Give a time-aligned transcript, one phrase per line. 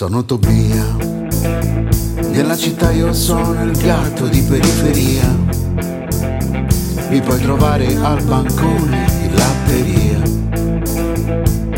[0.00, 0.96] Sono Tobia,
[2.30, 5.28] nella città io sono il gatto di periferia.
[7.10, 10.22] Mi puoi trovare al bancone in latteria.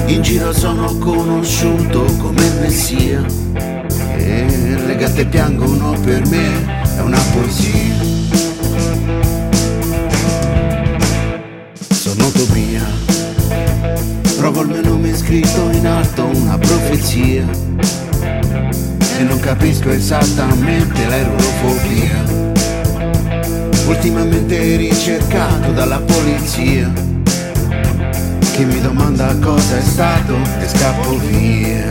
[0.07, 3.27] In giro sono conosciuto come Messia.
[4.15, 7.97] E le gatte piangono per me, è una poesia.
[11.91, 12.85] Sono Tobia,
[14.37, 17.73] trovo il mio nome scritto in alto, una profezia
[19.23, 22.25] e non capisco esattamente l'aerofobia.
[23.87, 26.91] Ultimamente ricercato dalla polizia,
[28.53, 31.89] che mi domanda cosa è stato e scappo via.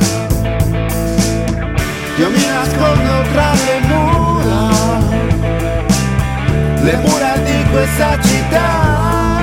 [2.17, 4.69] Io mi nascondo tra le mura,
[6.81, 9.39] le mura di questa città.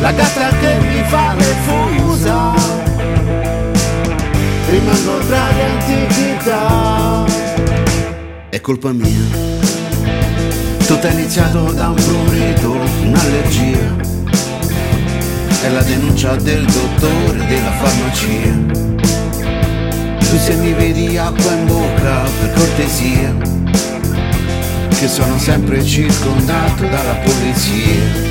[0.00, 2.75] La gatta che mi fa le fusa
[5.28, 7.24] tra le antichità.
[8.48, 9.24] È colpa mia.
[10.86, 12.72] Tutto è iniziato da un prurito,
[13.02, 14.14] un'allergia.
[15.62, 18.84] È la denuncia del dottore della farmacia.
[20.18, 23.34] Tu se mi vedi acqua in bocca, per cortesia,
[24.98, 28.24] che sono sempre circondato dalla polizia.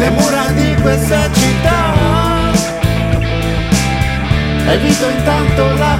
[0.00, 1.92] Le mura di questa città.
[4.66, 5.98] Evito intanto la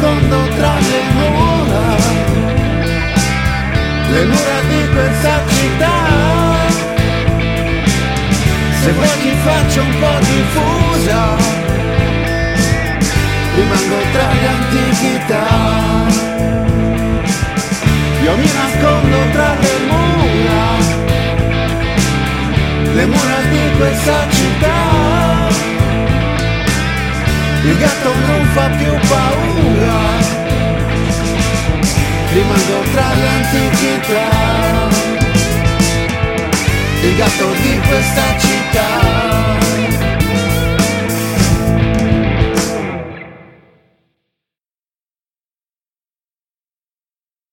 [0.00, 1.96] nascondo tra le mura,
[4.08, 5.96] le mura di questa città.
[8.80, 11.36] Se vuoi ti faccio un po' diffusa,
[13.54, 15.46] rimango tra le antichità.
[18.22, 20.62] Io mi nascondo tra le mura,
[22.94, 24.78] le mura di questa città.
[27.62, 29.59] Il gatto non fa più paura,
[37.20, 39.29] Gastro di questa città